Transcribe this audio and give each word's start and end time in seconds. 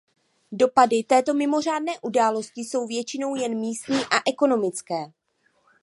Dopady 0.51 1.03
této 1.03 1.33
mimořádné 1.33 1.91
události 2.01 2.61
jsou 2.61 2.87
většinou 2.87 3.35
jen 3.35 3.59
místní 3.59 3.97
a 4.05 4.29
ekonomické. 4.31 5.11